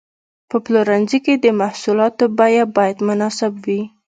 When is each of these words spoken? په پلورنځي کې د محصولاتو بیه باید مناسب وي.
په 0.49 0.57
پلورنځي 0.65 1.19
کې 1.25 1.33
د 1.37 1.45
محصولاتو 1.61 2.25
بیه 2.37 2.65
باید 2.77 2.97
مناسب 3.07 3.53
وي. 3.65 3.81